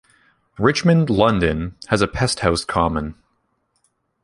Richmond, 0.57 1.11
London 1.11 1.75
has 1.89 2.01
a 2.01 2.07
Pesthouse 2.07 2.65
common. 2.65 3.13